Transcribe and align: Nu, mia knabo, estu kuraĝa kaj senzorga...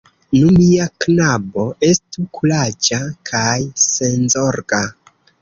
Nu, 0.35 0.45
mia 0.53 0.85
knabo, 1.03 1.65
estu 1.89 2.25
kuraĝa 2.39 2.99
kaj 3.33 3.53
senzorga... 3.85 4.83